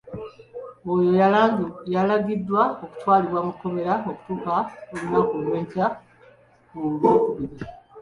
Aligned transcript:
Ono 0.91 1.05
yalagiddwa 1.95 2.61
okutwalibwa 2.83 3.39
mu 3.47 3.51
kkomera 3.55 3.93
okutuuka 4.09 4.53
olunaku 4.93 5.33
lw'enkya 5.45 5.87
ku 6.69 6.77
Lwokubiri. 6.93 7.57